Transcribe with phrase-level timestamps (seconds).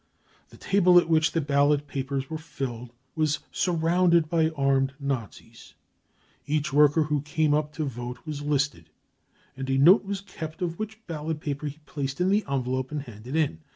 [0.49, 5.75] The table at which the ballot papers were filled in was surrounded by armed Nazis.
[6.47, 8.89] Each worker who came up to vote was listed,
[9.55, 13.03] and a note was kept of which ballot paper he placed in the envelope and
[13.03, 13.59] handed in.